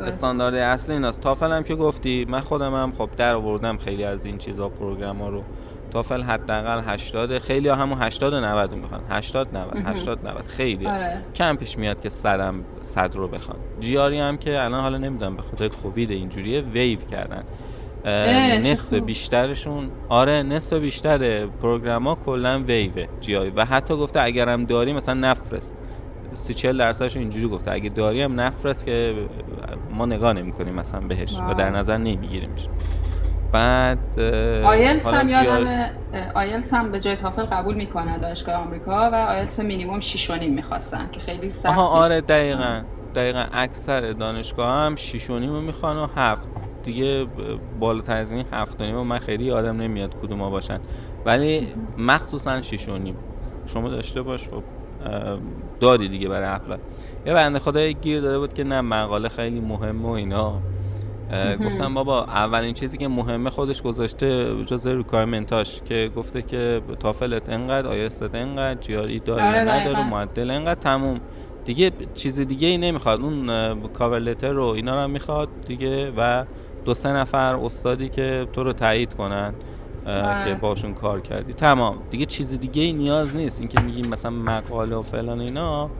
[0.00, 1.20] استاندارد اصلی ایناست.
[1.20, 5.22] تافل هم که گفتی من خودم هم خب در آوردم خیلی از این چیزا program
[5.22, 5.42] ها رو.
[5.90, 9.00] تافل حداقل 80 خیلی ها همون 80 و 90 می‌خوان.
[9.10, 11.22] 80 90 80 90 خیلی آره.
[11.34, 13.58] کم پیش میاد که صدم صد رو بخوان.
[13.80, 17.44] GRE هم که الان حالا نمی‌دونم به خاطر کووید اینجوریه ویو کردن.
[18.62, 23.50] نصف بیشترشون آره نصف بیشتر program ها کلا ویوه جیاری.
[23.50, 25.74] و حتی گفته اگرم داری مثلا نفرست.
[26.34, 27.72] سی چل درصدش اینجوری گفته.
[27.72, 29.14] اگه داری هم نفرست که
[29.92, 32.66] ما نگاه نمی کنیم مثلا بهش و در نظر نمیگیریمش.
[33.52, 34.20] بعد
[34.64, 35.90] آیلتس هم یادم
[36.34, 40.54] آیلتس هم به جای تافل قبول می‌کنه دانشگاه آمریکا و آیلتس مینیمم 6 و نیم
[40.54, 42.80] می‌خواستن که خیلی سخت آها آره دقیقا
[43.14, 46.48] دقیقا اکثر دانشگاه هم 6 و نیم می‌خوان و هفت.
[46.82, 47.26] دیگه
[47.80, 50.80] بالاتر از این هفت و نیم من خیلی یادم نمیاد کدوم ها باشن.
[51.26, 53.16] ولی مخصوصا 6 و نیم.
[53.66, 54.62] شما داشته باش خب
[55.80, 56.78] داری دیگه برای اپلای
[57.26, 60.60] یه بنده خدای گیر داده بود که نه مقاله خیلی مهمه و اینا.
[61.64, 67.88] گفتم بابا اولین چیزی که مهمه خودش گذاشته جز ریکوایرمنتاش که گفته که تافلت انقدر
[67.88, 71.20] آیستت انقدر جیاری داری آره نداره معدل انقدر تموم.
[71.64, 73.20] دیگه چیز دیگه ای نمی‌خواد.
[73.20, 73.48] اون
[73.88, 76.44] کاور لتر رو اینا رو می‌خواد دیگه و
[76.84, 79.54] دو سه نفر استادی که تو رو تایید کنن
[80.06, 80.44] آره.
[80.44, 81.52] که باشون کار کردی.
[81.52, 81.98] تمام.
[82.10, 83.60] دیگه چیز دیگه ای نیاز نیست.
[83.60, 85.90] اینکه میگیم مثلا مقاله و فلان اینا.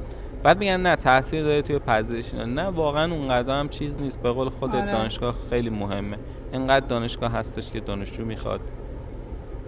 [0.42, 4.22] بعد میگن نه تاثیر داره توی پذیرش نه واقعا اونقدر هم چیز نیست.
[4.22, 4.92] به قول خودت آره.
[4.92, 6.16] دانشگاه خیلی مهمه.
[6.52, 8.60] اینقدر دانشگاه هستش که دانشجو می‌خواد.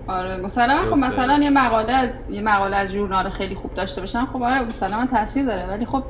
[0.07, 0.37] آره.
[0.37, 4.43] مثلا خب مثلا یه مقاله از یه مقاله از ژورنال خیلی خوب داشته باشن خب
[4.43, 5.67] آره مثلا تاثیر داره.
[5.67, 6.03] ولی خب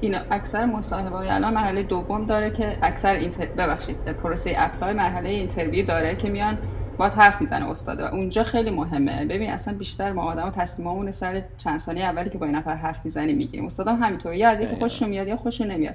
[0.00, 3.46] این اکثر مصاحبه های الان مرحله دوم داره که اکثر inter...
[3.46, 6.58] ببخشید پروسه apply مرحله interview داره که میان
[6.98, 9.24] با حرف می‌زنه استاد و اونجا خیلی مهمه.
[9.24, 13.04] ببین اصلا بیشتر ما آدم تصمیممون سر چند ثانیه اولی که با این نفر حرف
[13.04, 13.66] می‌زنیم می‌گیریم.
[13.66, 15.94] استادم همینطور یا از یکی خوشش میاد یا خوشش نمیاد.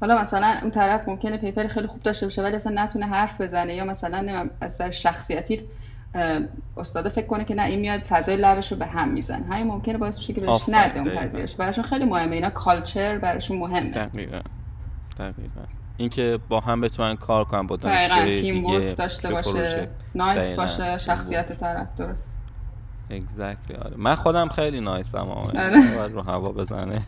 [0.00, 3.74] حالا مثلا اون طرف ممکنه paper خیلی خوب داشته باشه ولی اصلا نتونه حرف بزنه
[3.74, 5.60] یا مثلا از شخصیتی
[6.76, 9.46] استاد فکر کنه که نه این میاد فضای lab ش رو به هم می‌زنه.
[9.46, 12.34] همین ممکنه باعث بشه که بهش نده اون پذیرش براشون خیلی مهمه.
[12.34, 13.90] اینا culture براشون مهمه.
[13.90, 14.40] دقیقا.
[15.18, 15.62] دقیقا.
[15.98, 21.88] اینکه با هم بتونن کار کنن با دانشجوی دیگه داشته باشه نایس باشه شخصیت طرف
[21.96, 22.38] درست.
[23.10, 23.96] اگزکتلی آره.
[23.96, 25.96] من خودم خیلی نایسم آره.
[25.96, 27.06] باید رو هوا بزنه.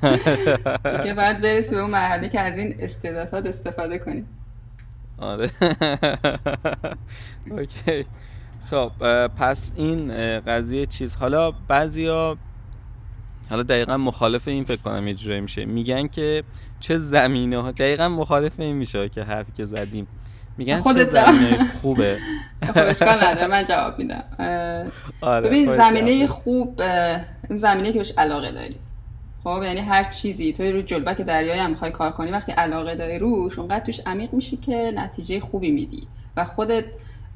[1.05, 4.27] که بعد برسی به اون مرحله که از این استعدادات استفاده کنیم.
[5.19, 5.51] آره.
[7.51, 8.07] اوکی.
[8.71, 8.93] خب
[9.29, 11.17] پس این قضیه چیز.
[11.17, 12.37] حالا بعضیا
[13.51, 15.65] حالا دقیقا مخالف این فکر کنم یه جوری میشه.
[15.65, 16.45] میگن که
[16.81, 20.07] چه زمینه ها؟ دقیقا مخالف این میشه که حرفی که زدیم.
[20.59, 22.19] میگن چه زمینه خوبه؟
[22.77, 24.25] اشکال نداره من جواب میدم.
[25.21, 26.83] آره ببین زمینه خوب
[27.51, 28.77] زمینه که بهش علاقه داری.
[29.45, 30.53] خب یعنی هر چیزی.
[30.53, 34.35] توی رو جلبک دریایی هم می‌خوای کار کنی وقتی علاقه داری روش اونقدر توش عمیق
[34.35, 36.03] میشی که نتیجه خوبی میدی.
[36.37, 36.85] و خودت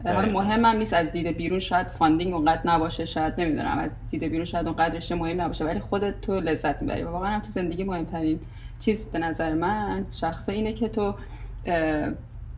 [0.05, 4.25] حالا مهم هم نیست از دید بیرون شاید funding اونقدر نباشه شاید نمی‌دونم از دید
[4.25, 7.03] بیرون شاید اونقدر رشته مهم نباشه ولی خودت تو لذت می‌بری.
[7.03, 8.41] و واقعا هم تو زندگی مهمترین
[8.79, 11.15] چیز به نظر من شخصه اینه که تو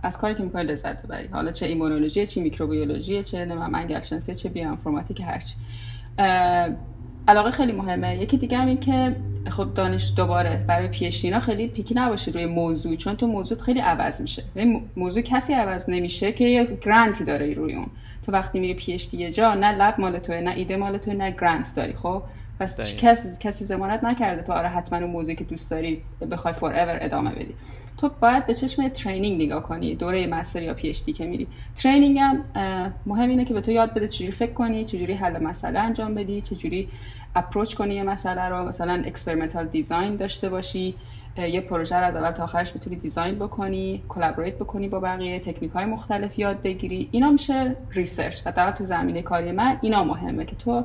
[0.02, 1.26] از کاری که می‌کنی لذت ببری.
[1.28, 5.54] حالا چه ایمونولوژی چه میکروبیولوژی چه نمی‌دونم انگل شناسی چه بیوانفورماتیک هرچی
[7.28, 8.16] علاقه خیلی مهمه.
[8.18, 9.16] یکی دیگه هم این که
[9.50, 14.20] خب دانش دوباره برای پیشینا خیلی پیکی نباشه روی موضوع چون تو موضوع خیلی عوض
[14.20, 14.42] میشه.
[14.96, 17.86] موضوع کسی عوض نمیشه که یه گرانتی داره روی اون.
[18.26, 21.30] تو وقتی میری پی یه جا نه لب مال توه نه ایده مال توه نه
[21.30, 22.22] گرانت داری خب؟
[22.60, 26.72] پس کسی کسی ضمانت نکرده تو آره حتما اون موضوعی که دوست داری بخوای forever
[27.00, 27.54] ادامه بدی.
[27.96, 31.46] تو باید به چشم training نگاه کنی دوره master یا PhD که میری.
[31.74, 32.44] training هم
[33.06, 36.40] مهم اینه که به تو یاد بده چجوری فکر کنی چجوری حل مسئله انجام بدی
[36.40, 36.88] چجوری
[37.36, 38.64] approach کنی یه مسئله رو.
[38.64, 40.94] مثلا experimental design داشته باشی
[41.38, 45.70] یه پروژه رو از اول تا آخرش بتونی design بکنی collaborate بکنی با بقیه تکنیک
[45.70, 47.08] های مختلف یاد بگیری.
[47.12, 50.84] اینا میشه research و تو زمینه کاری من اینا مهمه که تو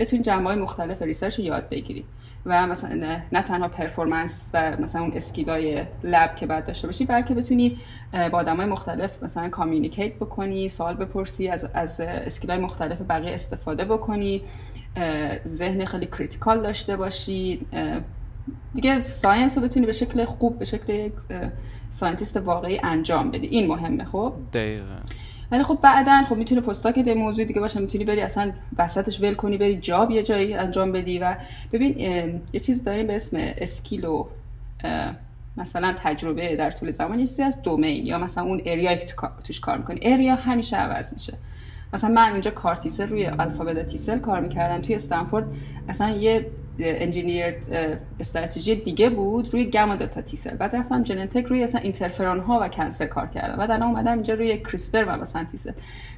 [0.00, 2.04] بتونی جنبه های مختلف research رو یاد بگیری.
[2.46, 7.04] و مثلا نه تنها performance و مثلا اون skill ای lab که باید داشته باشی
[7.04, 7.78] بلکه بتونی
[8.12, 13.84] با آدمای مختلف مثلا communicate بکنی سوال بپرسی از از skill ای مختلف بقیه استفاده
[13.84, 14.42] بکنی
[15.46, 17.66] ذهن خیلی critical داشته باشی
[18.74, 21.10] دیگه science رو بتونی به شکل خوب به شکل
[21.90, 23.46] scientist واقعی انجام بدی.
[23.46, 24.98] این مهمه خب؟ دقیقا.
[25.50, 29.34] ولی خب بعدا خب می‌تونه postdoc یه موضوع دیگه باشه می‌تونی بری اصلا وسطش ول
[29.34, 31.36] کنی بری job یه جایی انجام بدی و
[31.72, 31.98] ببین
[32.52, 34.26] یه چیز داریم به اسم skill و
[35.56, 39.06] مثلا تجربه در طول زمان یه چیزی از domain یا مثلا اون area یی که
[39.06, 40.00] تو توش کار می‌کنی.
[40.02, 41.34] area همیشه عوض میشه.
[41.92, 45.46] مثلا من اونجا CAR T cell روی alpha beta T cell کار می‌کردم توی استنفورد
[45.88, 46.46] اصلا یه
[46.84, 47.54] engineering
[48.20, 52.58] strategy دیگه بود روی gamma delta T cell بعد رفتم Genentech روی اصلا interferon ها
[52.62, 53.56] و cancer کار کردم.
[53.56, 55.72] بعد الان اومدم اینجا روی CRISPR و مثلا T cell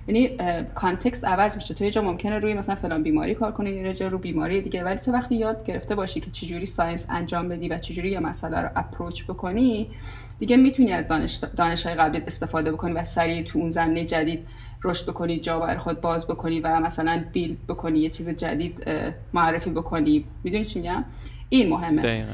[0.08, 0.36] یعنی
[0.74, 1.74] context عوض میشه.
[1.74, 4.84] تو یه جا ممکنه روی مثلا فلان بیماری کار کنی یه جا رو بیماری دیگه.
[4.84, 8.60] ولی تو وقتی یاد گرفته باشی که چجوری science انجام بدی و چجوری یه مسئله
[8.60, 9.90] رو approach بکنی
[10.38, 14.46] دیگه می‌تونی از دانش دانش های قبلی استفاده بکنی و سریع تو اون زمینه جدید
[14.84, 18.84] رشد بکنی جا برا خودت باز بکنی و مثلا build بکنی یه چیز جدید
[19.32, 20.24] معرفی بکنی.
[20.44, 21.04] می‌دونی چی میگم؟
[21.48, 22.26] این مهمه.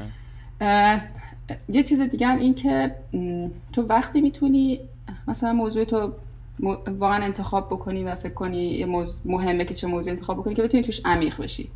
[1.69, 2.95] یه چیز دیگه هم این که
[3.73, 4.79] تو وقتی می‌تونی
[5.27, 6.13] مثلا موضوع تو
[6.87, 8.85] واقعا انتخاب بکنی و فکر کنی یه
[9.25, 11.69] مهمه که چه موضوع انتخاب بکنی که بتونی توش عمیق بشی.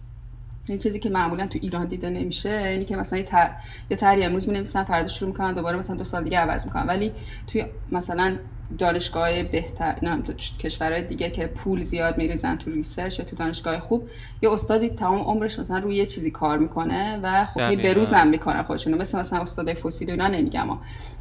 [0.68, 3.52] این چیزی که معمولا تو ایران دیده نمیشه اینی که مثلا یه, تر...
[3.90, 6.88] یه تری امروز می فردا شروع می‌کنن دوباره مثلا دو سال دیگه عوض می‌کنن.
[6.88, 7.12] ولی
[7.48, 8.38] توی مثلا
[8.78, 14.10] دانشگاه بهتر نه تو کشورهای دیگه که پول زیاد میریزن تو research تو دانشگاه خوب
[14.42, 18.98] یه استادی تمام عمرش مثلا روی یه چیزی کار می‌کنه و خب بروزم می‌کنه خودشونو.
[18.98, 20.70] مثل مثلا استاد فسیل اینا نمیگم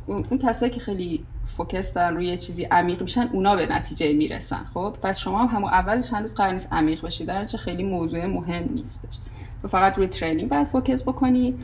[0.07, 1.25] اون, اون کسایی که خیلی
[1.57, 5.71] focus دارن روی چیزی عمیق میشن اونا به نتیجه می‌رسن خب؟ پس شما هم همون
[5.71, 9.19] اولش هنوز قرار نیست عمیق بشید در خیلی موضوع مهم نیستش.
[9.63, 11.55] تو فقط روی training باید focus بکنی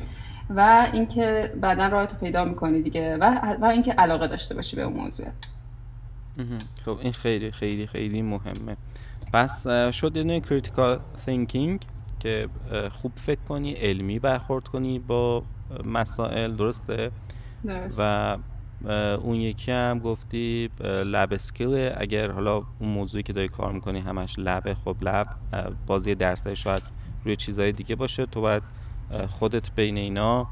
[0.51, 4.96] و اینکه بعدا راهتو پیدا می‌کنی دیگه و, و اینکه علاقه داشته باشی به اون
[4.96, 5.27] موضوع.
[6.85, 8.77] خب این خیلی خیلی خیلی مهمه.
[9.33, 11.81] پس شد یه نوع critical thinking
[12.20, 12.48] که
[12.90, 15.42] خوب فکر کنی علمی برخورد کنی با
[15.85, 17.11] مسائل درسته؟
[17.66, 18.01] درست.
[18.01, 18.37] و
[19.22, 24.35] اون یکی هم گفتی لب اسکیل اگر حالا اون موضوعی که داری کار می‌کنی همش
[24.38, 25.27] لبه خب لب
[25.87, 26.83] بازی درسته شاید
[27.24, 28.62] روی چیزهای دیگه باشه تو باید
[29.29, 30.46] خودت بین اینا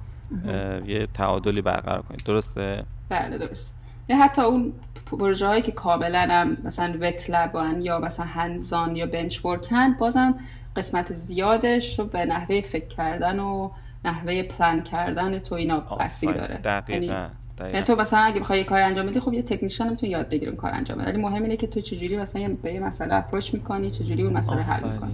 [0.87, 3.75] یه تعادلی برقرار کنید درسته؟ بله درست.
[4.09, 4.73] یا حتی اون
[5.07, 10.35] پروژه هایی که کاملا هم مثلا وت لبن یا مثلا هنزان یا بنچ ورکن بازم
[10.77, 13.71] قسمت زیادش رو به نحوه فکر کردن و
[14.05, 16.57] نحوه پلان کردن تو اینا بستگی داره.
[16.57, 17.05] دقیقا.
[17.05, 20.57] یعنی یعنی تو مثلا اگه بخوای کار انجام بدی خب یه تکنیشن می‌تونی یاد بگیری
[20.57, 21.11] کار انجام بدی.
[21.11, 24.63] ولی مهم اینه که تو چجوری مثلا به یه مسئله اپروچ می‌کنی چجوری اون مسئله
[24.63, 25.11] حل می‌کنی.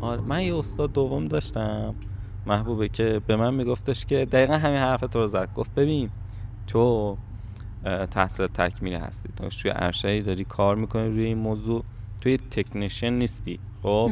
[0.00, 1.94] آره من یه استاد دوم داشتم
[2.46, 5.48] محبوبه که به من میگفتش که دقیقا همین حرف تو رو زد.
[5.54, 6.10] گفت ببین
[6.66, 7.16] تو
[8.10, 9.28] تحصیل تکمیلی هستی.
[9.36, 11.84] تو توی ارشدی داری کار می‌کنی روی این موضوع.
[12.20, 14.10] تو یه technician نیستی خب؟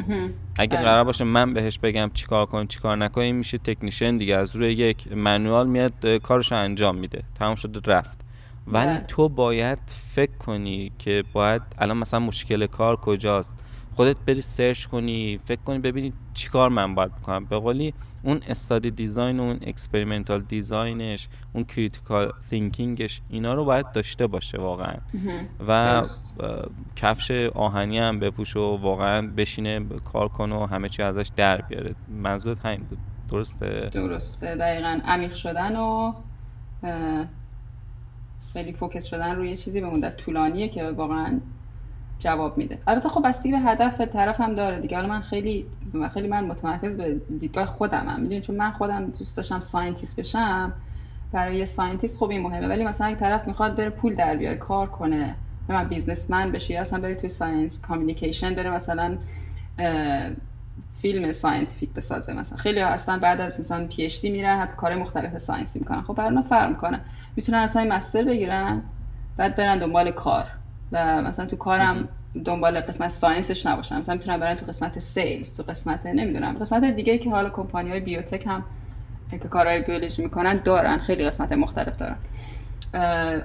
[0.59, 4.35] اگه قرار باشه من بهش بگم چیکار کن چیکار نکن میشه technician دیگه.
[4.35, 7.23] از روی یک manual میاد کارش انجام میده.
[7.39, 8.19] تمام شده رفت.
[8.67, 8.99] ولی بله.
[8.99, 9.79] تو باید
[10.13, 13.55] فکر کنی که باید الان مثلا مشکل کار کجاست؟
[13.97, 17.45] خودت بری search کنی فکر کنی ببینی چیکار من باید بکنم.
[17.45, 23.53] به قولی اون study design و اون experimental design ش اون critical thinking ش اینا
[23.53, 24.93] رو باید داشته باشه واقعا.
[25.67, 26.03] و
[26.95, 31.95] کفش آهنی هم بپوش و واقعا بشینه کار کنه و همه چی ازش در بیاره.
[32.09, 32.97] منظورت همین بود.
[33.29, 34.55] درسته؟ درسته.
[34.55, 36.13] دقیقا عمیق شدن و
[38.53, 41.39] خیلی focus شدن روی چیزی به مدت طولانیه که واقعا
[42.19, 42.79] جواب میده.
[42.87, 44.97] البته خب بستگی به هدف طرف هم داره دیگه.
[44.97, 45.65] حالا من خیلی
[46.13, 48.19] خیلی من متمرکز به دیدگاه خودم هم.
[48.19, 50.73] می‌دونی؟ چون من خودم دوست داشتم scientist بشم.
[51.31, 52.67] برای scientist خب این مهمه.
[52.67, 55.35] ولی مثلا اگه طرف می‌خواد بره پول در بیاره کار کنه
[55.69, 59.17] من businessman بشه یا اصلا بره توی science communication بره مثلا
[60.93, 62.57] فیلم scientific بسازه مثلا.
[62.57, 66.01] خیلی ها اصلا بعد از مثلا PhD میرن حتی کار مختلف science ی می‌کنن.
[66.01, 67.01] خب برای فرق می‌کنه.
[67.35, 68.81] می‌تونن اصلا master بگیرن
[69.37, 70.45] بعد برن دنبال کار.
[70.91, 72.09] و مثلا تو کارم
[72.45, 73.97] دنبال قسمت science ش نباشم.
[73.97, 77.99] مثلا می‌تونم برن تو قسمت sales تو قسمت نمی‌دونم قسمت دیگه که حالا کمپانی های
[77.99, 78.63] biotech هم
[79.31, 82.17] که کارهای بیولوژی می‌کنن دارن خیلی قسمت مختلف دارن.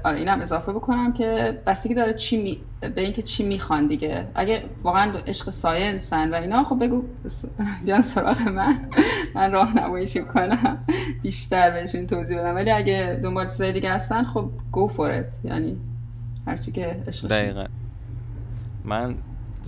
[0.04, 2.58] آره اینم اضافه بکنم که بستگی داره چی می...
[2.94, 4.26] به اینکه چی می‌خوان دیگه.
[4.34, 7.04] اگه واقعا عشق ساینسن و اینا خب بگو
[7.84, 8.78] بیان سراغ من.
[9.34, 10.84] من راهنماییش کنم.
[11.22, 12.54] بیشتر بهشون توضیح بدم.
[12.54, 15.76] ولی اگه دنبال چیزای دیگه هستن خب گو فور یعنی
[16.46, 17.66] هرچی که عشقش دقیقا.
[18.84, 19.14] من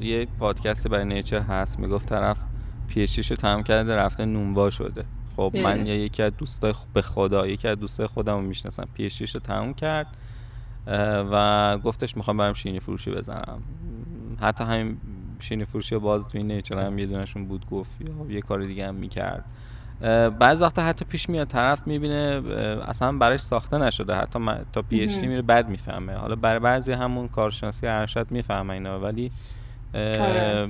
[0.00, 2.38] یه پادکست برای نیچر هست می‌گفت طرف
[2.88, 5.04] پیشیش رو تمام کرده رفته نونوا شده.
[5.36, 8.88] خب من یه یکی از دوستای به خدا یکی از دوستای خودم رو می‌شناسم.
[8.94, 10.06] پیشیش رو تمام کرد
[11.32, 13.62] و گفتش می‌خوام برم شینی فروشی بزنم.
[14.40, 14.96] حتی همین
[15.40, 18.94] شینی فروشی باز توی نیچر هم یه دونشون بود گفت یا یه کار دیگه هم
[18.94, 19.44] می‌کرد.
[20.38, 22.42] بعض وقتا حتی پیش میاد طرف می‌بینه
[22.88, 24.14] اصلا براش ساخته نشده.
[24.14, 24.38] حتی
[24.72, 26.14] تا پی اچ میره بعد می‌فهمه.
[26.14, 29.30] حالا برای بعضی همون کارشناسی ارشد می‌فهمه اینا ولی
[29.94, 30.68] آره.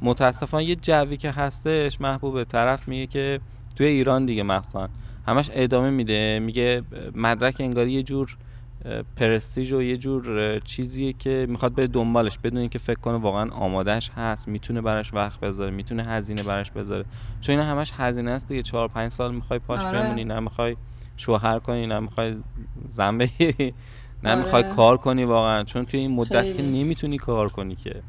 [0.00, 3.40] متاسفانه یه جوی که هستش محبوب طرف میگه که
[3.76, 4.88] توی ایران دیگه مخصوصا
[5.26, 6.38] همش ادامه میده.
[6.38, 6.82] میگه
[7.14, 8.36] مدرک انگاری یه جور
[9.16, 14.10] پرستیژ و یه جور چیزیه که می‌خواد بره دنبالش بدون اینکه فکر کنه واقعا آمادهش
[14.16, 17.04] هست می‌تونه براش وقت بذاره می‌تونه هزینه براش بذاره.
[17.40, 20.02] چون اینا همش هزینه است دیگه چهار پنج سال می‌خوای پاش آره.
[20.02, 20.76] بمونی نه می‌خوای
[21.16, 22.36] شوهر کنی نه می‌خوای
[22.90, 23.74] زن بگیری
[24.24, 24.42] نه آره.
[24.42, 25.64] می‌خوای کار کنی واقعا.
[25.64, 28.02] چون توی این مدت که نمی‌تونی کار کنی که.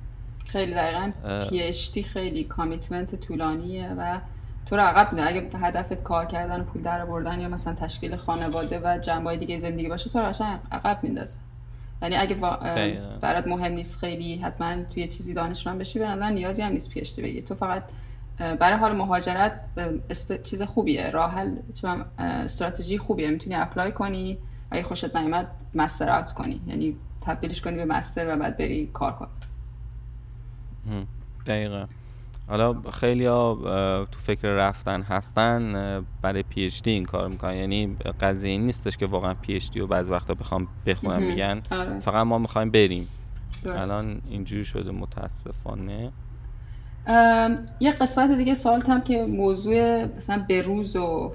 [0.48, 1.12] خیلی دقیقا
[1.50, 4.20] پی خیلی کامیتمنت طولانیه و
[4.66, 8.98] تو رو عقب اگه هدفت کار کردن پول در بردن یا مثلا تشکیل خانواده و
[8.98, 10.34] جنبه دیگه زندگی باشه تو رو
[10.72, 11.40] عقب میندازه.
[12.02, 12.36] یعنی اگه
[13.22, 17.42] برات مهم نیست خیلی حتما توی چیزی دانشمند بشی به نیازی هم نیست پیشتی بگی.
[17.42, 17.84] تو فقط
[18.38, 19.60] برای حال مهاجرت
[20.10, 20.42] است...
[20.42, 21.10] چیز خوبیه.
[21.10, 21.56] راه حل
[22.20, 23.30] استراتژی خوبیه.
[23.30, 24.38] می‌تونی apply کنی.
[24.72, 26.62] اگه خوشت نیومد master out کنی.
[26.68, 29.30] یعنی تبدیلش کنی به master و بعد بری کار کنی
[31.46, 31.86] دقیقا.
[32.48, 33.56] حالا خیلی ها
[34.12, 37.56] تو فکر رفتن هستن برای PhD این کار می‌کنن.
[37.56, 41.62] یعنی قضیه این نیستش که واقعا PhD رو بعضی وقتا بخوام بخونم میگن.
[41.72, 42.00] آره.
[42.00, 43.08] فقط ما می‌خوایم بریم.
[43.66, 46.12] الان اینجوری شده متاسفانه.
[47.80, 51.32] یه قسمت دیگه سوالتم که موضوع مثلا بروز و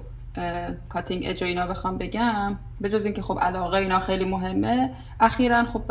[0.88, 4.90] cutting edge اینا بخوام بگم به جز اینکه خب علاقه اینا خیلی مهمه.
[5.20, 5.82] اخیرا خب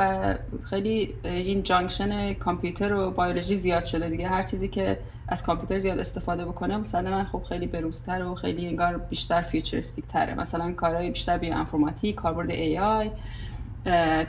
[0.64, 4.28] خیلی این junction کامپیوتر و بیولوژی زیاد شده دیگه.
[4.28, 8.98] هر چیزی که از کامپیوتر زیاد استفاده بکنه من خب خیلی بروزتر و خیلی انگار
[8.98, 10.34] بیشتر futuristic تره.
[10.36, 13.12] مثلا کارهای بیشتر bioinformatic کاربرد AI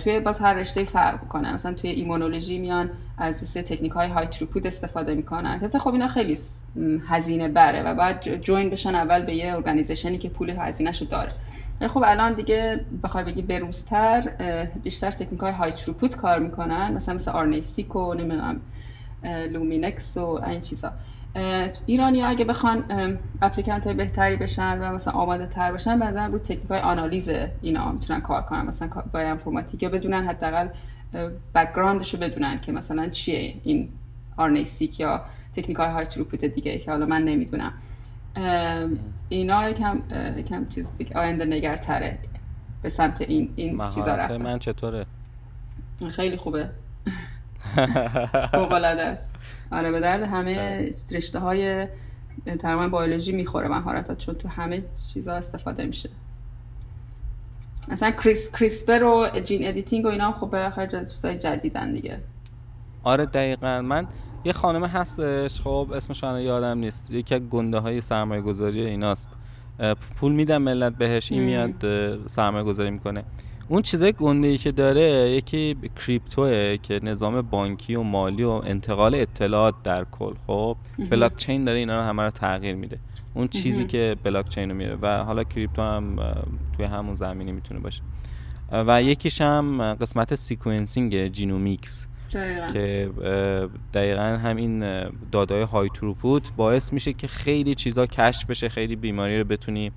[0.04, 4.26] توی باز هر رشته فرق کنه مثلا توی ایمونولوژی میان از سه تکنیک های high
[4.26, 5.60] throughput استفاده می‌کنن.
[5.60, 6.38] که خب اینا خیلی
[7.08, 11.32] هزینه بره و بعد join بشن اول به یه organization ی که پول هزینهشو داره.
[11.86, 14.20] خب الان دیگه بخوای بگی بروزتر
[14.82, 16.92] بیشتر تکنیک های high throughput کار می‌کنن.
[16.92, 18.60] مثلا مثل RNA-seq و نمی‌دونم
[19.52, 20.92] Luminex و این چیزا.
[21.86, 22.84] ایرانی ها اگه بخوان
[23.42, 27.30] applicant های بهتری بشن و مثلا آماده تر بشن بنظرم رو تکنیک های آنالیز
[27.62, 28.66] اینا می‌تونن کار کنن.
[28.66, 30.68] مثلا bioinformatic یا بدونن حداقل
[31.54, 33.88] background ش رو بدونن که مثلا چیه این
[34.36, 35.24] RNA-seq یا
[35.56, 37.72] تکنیک های high throughput دیگه که حالا من نمی‌دونم.
[39.28, 40.02] اینا یکم
[40.36, 42.18] یکم چیز دیگه آینده نگرتره
[42.82, 44.42] به سمت این این چیزا رفتن.
[44.42, 45.06] من چطوره؟
[46.10, 46.70] خیلی خوبه.
[48.52, 49.32] فوق است.
[49.70, 50.94] آره به درد همه بله.
[51.12, 51.88] رشته های
[52.58, 56.10] تقریبا بیولوژی می‌خوره مهارتات چون تو همه چیزا استفاده میشه.
[57.88, 62.20] مثلا کریس CRISPR و gene editing و اینا هم خب بالاخره چیزای جدیدن دیگه.
[63.02, 63.82] آره دقیقا.
[63.82, 64.06] من
[64.44, 67.10] یه خانم هستش خب اسمش الان یادم نیست.
[67.10, 69.28] یکی از گنده های سرمایه گذاری ایناست
[70.16, 71.74] پول میدن ملت بهش این میاد
[72.28, 73.24] سرمایه گذاری می‌کنه.
[73.68, 78.48] اون چیزای گنده ای که داره یکی crypto ئه که نظام بانکی و مالی و
[78.50, 80.34] انتقال اطلاعات در کل.
[80.46, 80.76] خب
[81.10, 82.98] بلاک چین داره اینا رو همه رو تغییر میده.
[83.34, 86.16] اون چیزی که بلاک چین رو میره و حالا crypto هم
[86.76, 88.02] توی همون زمینی می‌تونه باشه.
[88.72, 92.06] و یکیش هم قسمت sequencing genomics
[92.72, 93.10] که
[93.94, 99.38] دقیقا همین data ی high throughput باعث میشه که خیلی چیزا کشف بشه خیلی بیماری
[99.38, 99.92] رو بتونی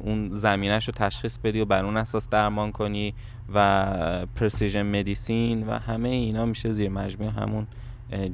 [0.00, 3.14] اون زمینش رو تشخیص بدی و بر اون اساس درمان کنی
[3.54, 7.66] و precision medicine و همه اینا میشه زیر مجموعه همون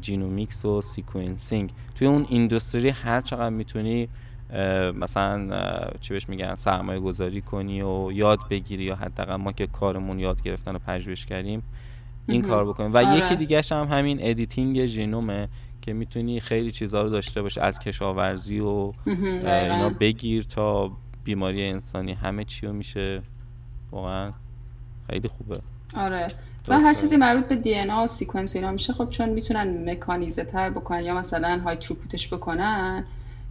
[0.01, 4.09] genomics و sequencing توی اون industry هر چقدر می‌تونی
[4.95, 5.51] مثلا
[6.01, 10.43] چی بهش میگن سرمایه گذاری کنی و یاد بگیری یا حداقل ما که کارمون یاد
[10.43, 11.63] گرفتن و پژوهش کردیم
[12.27, 12.93] این کار بکنیم.
[12.93, 13.17] و آره.
[13.17, 15.49] یکی دیگه هم همین editing ژنومه.
[15.85, 18.93] که می‌تونی خیلی چیزها رو داشته باشه از کشاورزی و
[19.45, 20.93] اینا بگیر تا
[21.25, 22.13] بیماری انسانی.
[22.13, 23.23] همه چی رو میشه.
[23.91, 24.33] واقعا
[25.11, 25.61] خیلی خوبه.
[25.97, 26.27] آره.
[26.69, 30.71] و هر چیزی مربوط به دی و سیکونس اینا میشه خب چون می‌تونن مکانیزه تر
[30.71, 33.05] بکنن یا مثلا های تروپوتش بکنن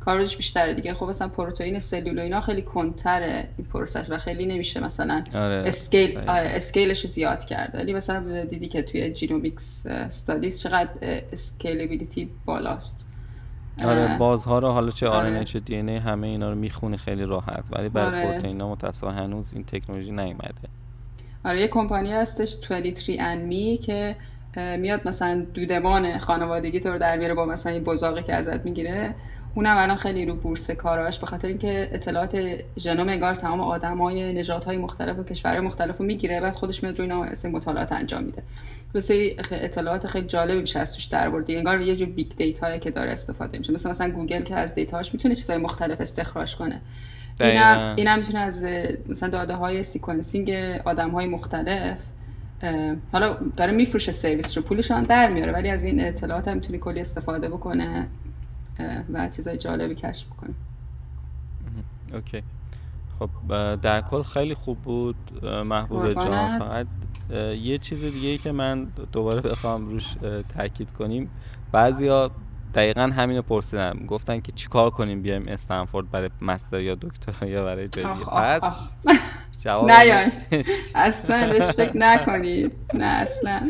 [0.06, 4.46] کارش بیشتره دیگه خب مثلا پروتئین سلول و اینا خیلی کنتره این پروسش و خیلی
[4.46, 5.64] نمیشه مثلا آره.
[5.68, 6.30] اسکیل آره.
[6.30, 10.90] اسکیلش زیاد کرده ولی مثلا دیدی که توی جینومیکس استادیز چقدر
[11.32, 13.10] اسکیلبیلیتی بالاست
[13.84, 15.38] آره بازها رو حالا چه آره.
[15.38, 18.32] آر چه دی همه اینا رو می‌خونه خیلی راحت ولی برای آره.
[18.32, 20.70] پروتئین متأسفانه هنوز این تکنولوژی نیومده
[21.46, 24.16] آره یه کمپانی هستش 23 می که
[24.58, 29.16] میاد مثلا دودمان خانوادگی تو رو در میاره با مثلا این بزاقی که ازت می‌گیره
[29.56, 32.38] اونم الان خیلی رو بورس کاراش به خاطر اینکه اطلاعات
[32.78, 37.12] ژنوم انگار تمام آدمای نژادهای مختلف و کشورهای مختلف رو می‌گیره بعد خودش میاد روی
[37.12, 38.44] اینا مطالعات انجام میده.
[38.96, 42.92] مثل اطلاعات خیلی جالبی میشه از توش در آوردی انگار یه جور big data که
[42.92, 43.74] داره استفاده میشه.
[43.74, 46.82] مثل مثلا گوگل که از data هاش می‌تونه چیزهای مختلف استخراج کنه.
[47.42, 48.66] اینم اینم می‌تونه از
[49.10, 50.52] مثلا داده های sequencing
[50.86, 51.98] آدم های مختلف
[53.12, 56.80] حالا داره میفروشه سرویس رو پولش هم در میاره ولی از این اطلاعات هم می‌تونی
[56.80, 58.08] کلی استفاده بکنه.
[59.14, 60.56] و چیزای جالبی کشف بکنیم
[62.14, 62.44] OK.
[63.20, 63.30] خب
[63.76, 66.60] در کل خیلی خوب بود محبوب جان.
[66.60, 66.88] فقط
[67.62, 70.16] یه چیز دیگه ای که من دوباره بخوام روش
[70.58, 71.30] تاکید کنیم.
[71.72, 72.32] بعضیا
[72.74, 77.88] دقیقا همینو پرسیدم گفتن که چیکار کنیم بیایم استنفورد برای master یا دکتر یا برای
[77.88, 78.62] جایی پس
[79.58, 80.32] جواب نه
[80.96, 82.72] اصلا بهش فکر نکنید.
[82.94, 83.70] نه اصلا.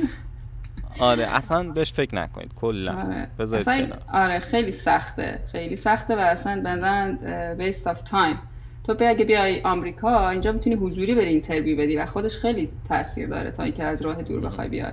[0.99, 2.93] آره اصلا بهش فکر نکنید کلا.
[2.93, 3.27] آره.
[3.39, 5.39] بذارید آره خیلی سخته.
[5.51, 7.17] خیلی سخته و اصلا به نظرم
[7.57, 8.39] waste of time
[8.83, 13.27] تو بیا اگه بیای آمریکا اینجا می‌تونی حضوری بری interview بدی و خودش خیلی تاثیر
[13.27, 14.91] داره تا اینکه از راه دور بخوای بیای.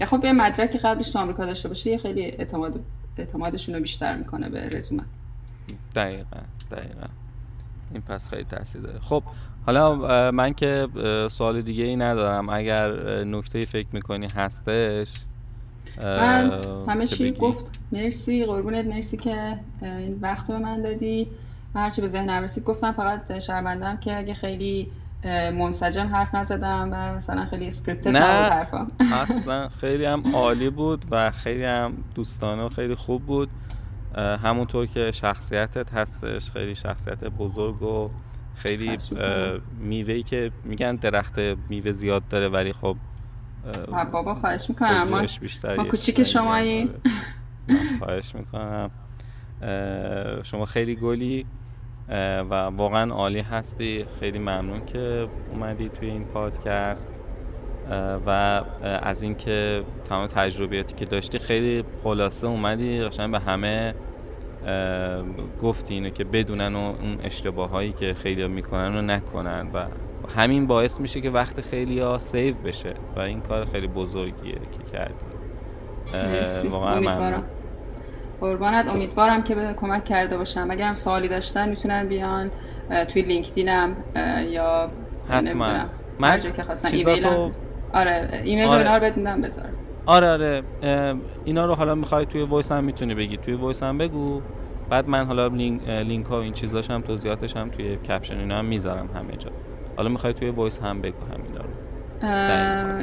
[0.00, 2.80] یا خب یه مدرک قبلش تو آمریکا داشته باشه یه خیلی اعتماد
[3.18, 5.02] اعتمادشون رو بیشتر می‌کنه به رزومه.
[5.94, 7.06] دقیقا دقیقا.
[7.92, 8.98] این پس خیلی تاثیر داره.
[8.98, 9.22] خب
[9.66, 10.88] حالا من که
[11.30, 12.48] سوال دیگه ای ندارم.
[12.48, 12.90] اگر
[13.24, 15.12] نکته فکر می‌کنی هستش
[16.04, 21.28] من همه چی گفت مرسی قربونت مرسی که این وقت به من دادی.
[21.74, 24.90] هرچی به ذهن رسید گفتم فقط شرمندم که اگه خیلی
[25.52, 31.30] منسجم حرف نزدم و مثلا خیلی اسکریپتد نه حرفم اصلا خیلی هم عالی بود و
[31.30, 33.48] خیلی هم دوستانه و خیلی خوب بود.
[34.16, 38.08] همونطور که شخصیتت هستش خیلی شخصیت بزرگ و
[38.54, 38.98] خیلی
[39.78, 42.96] میوهی که میگن درخت میوه زیاد داره ولی خب
[44.12, 45.08] بابا خواهش می‌کنم.
[45.08, 45.22] ما,
[45.76, 46.90] ما کوچیک شمایی
[47.98, 48.90] خواهش می‌کنم.
[50.42, 51.46] شما خیلی گلی
[52.50, 54.04] و واقعا عالی هستی.
[54.20, 57.10] خیلی ممنون که اومدی توی این پادکست.
[58.26, 63.02] و از اینکه تمام تجربیاتی که داشتی خیلی خلاصه اومدی.
[63.02, 63.94] قشنگ به همه
[65.62, 69.86] گفتی اینو که بدونن و اون اشتباه هایی که خیلی می‌کنن رو نکنن و
[70.36, 74.90] همین باعث میشه که وقت خیلی ها سیو بشه و این کار خیلی بزرگیه که
[74.92, 76.68] کردی.
[76.70, 77.44] واقعا ممنون.
[78.40, 78.88] قربانت.
[78.88, 80.70] امیدوارم که به کمک کرده باشم.
[80.70, 82.50] اگرم سوالی داشتن می‌تونن بیان
[83.08, 83.96] توی لینکدینم
[84.50, 84.90] یا
[85.28, 85.68] حتما.
[86.18, 86.88] من که خواستن
[87.92, 88.78] آره ایمیل آره.
[88.78, 89.64] اینا رو بدیدم بذار.
[90.06, 90.62] آره آره.
[91.44, 93.36] اینا رو حالا می‌خوای توی voice هم می‌تونی بگی.
[93.36, 94.40] توی voice هم بگو.
[94.90, 98.58] بعد من حالا لینک, لینک ها و این چیزاش هم توضیحاتش هم توی caption اینا
[98.58, 99.50] هم می‌ذارم همه جا.
[99.96, 101.70] حالا می‌خوای توی voice هم بگو همینا رو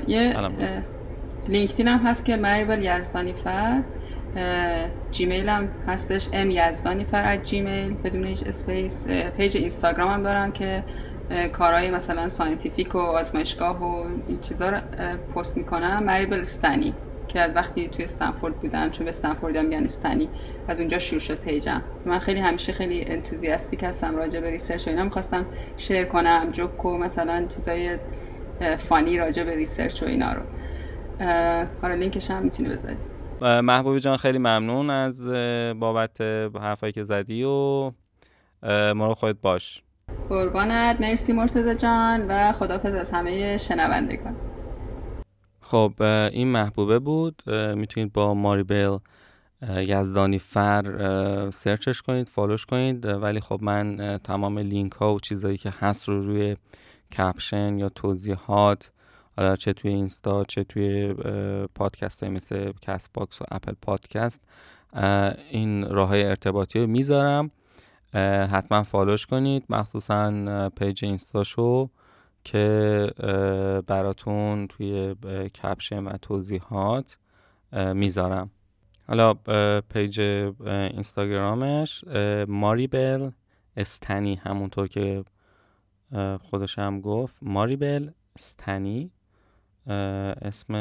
[0.10, 0.38] یه
[1.48, 3.82] لینکدین هم هست که مریبل یزدانی فر
[5.12, 9.08] جیمیل هم هستش M یزدانی فر جیمیل بدون هیچ space.
[9.08, 10.84] page اینستاگرام هم دارم که
[11.54, 14.78] کارهای مثلا scientific و آزمایشگاه و این چیزا رو
[15.36, 16.94] پست می‌کنم مریبل استنی
[17.28, 20.30] که از وقتی توی استنفورد بودم چون به استنفورد هم میگن استنی
[20.68, 21.82] از اونجا شروع شد page م.
[22.06, 25.04] من خیلی همیشه خیلی enthusiastic هستم راجع به research و اینا.
[25.04, 25.46] می‌خواستم
[25.78, 27.98] share کنم جوک و مثلا چیزای
[28.78, 30.42] funny راجع به research و اینا رو.
[31.82, 32.98] حالا لینکش هم می‌تونی بذاری.
[33.42, 35.30] محبوبه جان خیلی ممنون از
[35.80, 36.22] بابت
[36.62, 37.92] حرفایی که زدی و
[38.96, 39.84] مراقب خودت باش.
[40.30, 41.02] قربانت.
[41.02, 44.36] مرسی مرتضی جان و خدافظ از همه شنوندگان.
[45.64, 45.94] خب
[46.32, 47.42] این محبوبه بود.
[47.76, 48.98] می‌تونید با ماریبل
[49.78, 53.06] یزدانی فر سرچش کنید follow ش کنید.
[53.06, 56.58] ولی خب من تمام لینک ها و چیزایی که هست رو روی
[57.18, 58.92] caption یا توضیحات
[59.38, 61.14] حالا چه توی اینستا چه توی
[61.76, 64.42] پادکست های مثل کست باکس و اپل پادکست
[65.52, 67.52] این راه های ارتباطی رو می‌ذارم.
[68.52, 69.64] حتما follow ش کنید.
[69.70, 71.90] مخصوصا page اینستاشو.
[72.44, 73.08] که
[73.88, 75.16] براتون توی
[75.50, 77.18] caption و توضیحات
[77.94, 78.52] می‌ذارم.
[79.08, 79.34] حالا
[79.82, 80.20] page
[80.60, 82.04] اینستاگرامش
[82.48, 83.30] ماریبل
[83.78, 85.24] استنی همونطور که
[86.42, 87.36] خودش هم گفت.
[87.42, 89.12] ماریبل استنی
[90.42, 90.74] اسم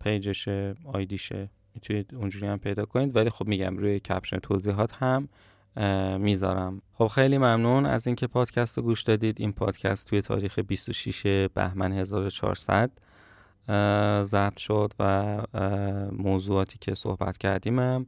[0.00, 1.50] پیجشه آیدیشه.
[1.74, 3.16] می‌تونید اونجوری هم پیدا کنید.
[3.16, 5.28] ولی خب میگم روی کپشن توضیحات هم
[6.18, 6.82] می‌ذارم.
[6.94, 9.40] خب خیلی ممنون از اینکه پادکست رو گوش دادید.
[9.40, 12.90] این پادکست توی تاریخ 26 بهمن 1400
[14.22, 15.36] ضبط شد و
[16.12, 18.06] موضوعاتی که صحبت کردیم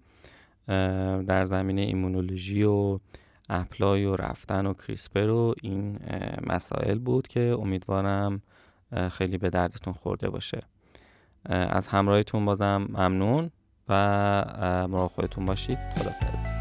[1.27, 2.99] در زمینه ایمونولوژی و
[3.49, 5.99] اپلای و رفتن و کریسپر و این
[6.47, 8.43] مسائل بود که امیدوارم
[9.11, 10.63] خیلی به دردتون خورده باشه.
[11.47, 13.51] از همراهیتون بازم ممنون
[13.89, 13.95] و
[14.91, 15.79] مراقب خودتون باشید.
[15.79, 16.52] خدافظ